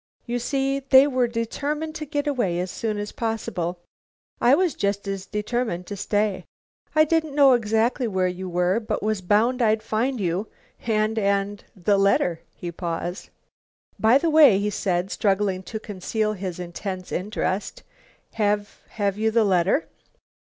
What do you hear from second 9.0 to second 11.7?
was bound I'd find you and and